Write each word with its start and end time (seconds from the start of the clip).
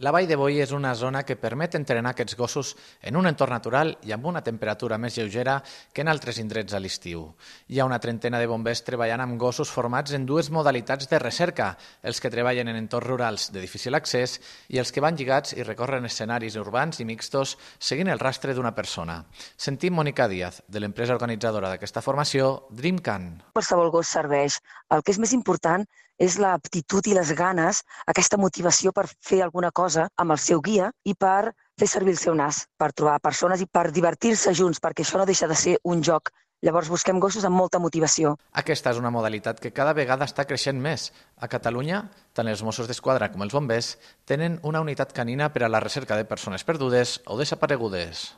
La 0.00 0.14
Vall 0.16 0.24
de 0.24 0.36
Boi 0.40 0.62
és 0.64 0.70
una 0.72 0.94
zona 0.96 1.20
que 1.28 1.34
permet 1.36 1.74
entrenar 1.76 2.14
aquests 2.14 2.32
gossos 2.38 2.70
en 3.04 3.18
un 3.20 3.28
entorn 3.28 3.52
natural 3.52 3.90
i 4.08 4.14
amb 4.16 4.30
una 4.30 4.40
temperatura 4.40 4.96
més 4.96 5.18
lleugera 5.18 5.58
que 5.92 6.00
en 6.00 6.08
altres 6.08 6.38
indrets 6.40 6.72
a 6.72 6.80
l'estiu. 6.80 7.26
Hi 7.68 7.82
ha 7.82 7.84
una 7.84 7.98
trentena 8.00 8.40
de 8.40 8.48
bombers 8.48 8.80
treballant 8.86 9.20
amb 9.20 9.36
gossos 9.36 9.68
formats 9.68 10.16
en 10.16 10.24
dues 10.24 10.48
modalitats 10.48 11.10
de 11.12 11.20
recerca, 11.20 11.74
els 12.00 12.16
que 12.16 12.32
treballen 12.32 12.72
en 12.72 12.80
entorns 12.80 13.10
rurals 13.10 13.50
de 13.52 13.60
difícil 13.60 13.92
accés 14.00 14.40
i 14.72 14.80
els 14.80 14.88
que 14.88 15.04
van 15.04 15.20
lligats 15.20 15.52
i 15.52 15.68
recorren 15.68 16.08
escenaris 16.08 16.56
urbans 16.56 17.04
i 17.04 17.04
mixtos 17.04 17.58
seguint 17.76 18.08
el 18.08 18.24
rastre 18.24 18.56
d'una 18.56 18.72
persona. 18.72 19.26
Sentim 19.54 20.00
Mònica 20.00 20.32
Díaz, 20.32 20.62
de 20.64 20.80
l'empresa 20.80 21.12
organitzadora 21.12 21.74
d'aquesta 21.74 22.00
formació, 22.00 22.70
DreamCan. 22.72 23.34
Qualsevol 23.52 23.92
gos 23.92 24.16
serveix. 24.16 24.62
El 24.88 25.04
que 25.04 25.12
és 25.12 25.20
més 25.20 25.36
important 25.36 25.84
és 26.20 26.36
l'aptitud 26.36 27.06
i 27.08 27.14
les 27.16 27.32
ganes, 27.32 27.80
aquesta 28.12 28.36
motivació 28.36 28.92
per 28.92 29.06
fer 29.08 29.40
alguna 29.42 29.70
cosa 29.72 29.89
amb 29.96 30.34
el 30.34 30.38
seu 30.38 30.60
guia 30.60 30.90
i 31.04 31.14
per 31.14 31.52
fer 31.80 31.88
servir 31.88 32.12
el 32.12 32.20
seu 32.20 32.34
nas, 32.36 32.66
per 32.78 32.92
trobar 32.92 33.20
persones 33.24 33.62
i 33.64 33.66
per 33.66 33.88
divertir-se 33.90 34.52
junts, 34.54 34.80
perquè 34.80 35.04
això 35.04 35.18
no 35.18 35.26
deixa 35.26 35.48
de 35.48 35.56
ser 35.56 35.78
un 35.84 36.02
joc. 36.04 36.30
Llavors 36.60 36.90
busquem 36.92 37.20
gossos 37.20 37.46
amb 37.48 37.56
molta 37.56 37.80
motivació. 37.80 38.34
Aquesta 38.52 38.92
és 38.92 38.98
una 39.00 39.12
modalitat 39.14 39.62
que 39.64 39.72
cada 39.72 39.94
vegada 39.96 40.28
està 40.28 40.44
creixent 40.44 40.76
més. 40.76 41.08
A 41.40 41.48
Catalunya, 41.48 42.02
tant 42.36 42.52
els 42.52 42.60
Mossos 42.62 42.90
d'Esquadra 42.90 43.30
com 43.32 43.46
els 43.46 43.56
bombers 43.56 43.94
tenen 44.28 44.60
una 44.62 44.84
unitat 44.84 45.16
canina 45.16 45.48
per 45.54 45.64
a 45.64 45.72
la 45.72 45.80
recerca 45.80 46.20
de 46.20 46.28
persones 46.28 46.68
perdudes 46.68 47.16
o 47.24 47.40
desaparegudes. 47.40 48.28